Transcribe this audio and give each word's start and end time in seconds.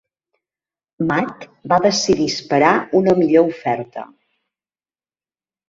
Matt 1.11 1.45
va 1.73 1.79
decidir 1.83 2.27
esperar 2.33 2.73
una 3.03 3.15
millor 3.21 3.53
oferta. 3.55 4.09